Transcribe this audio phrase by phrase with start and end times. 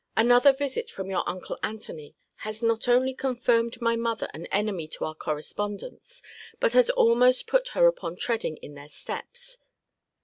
[0.17, 5.05] Another visit from your uncle Antony has not only confirmed my mother an enemy to
[5.05, 6.23] our correspondence,
[6.59, 9.59] but has almost put her upon treading in their steps.